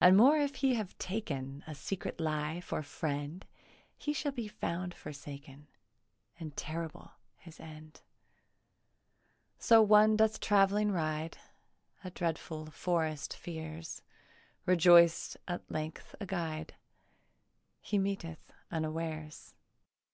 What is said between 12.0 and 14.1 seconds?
A dreadful forest fears;